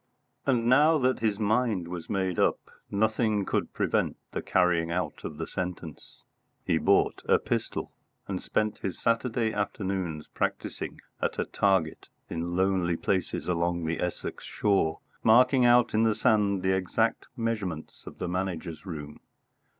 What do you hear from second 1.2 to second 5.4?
mind was made up, nothing could prevent the carrying out of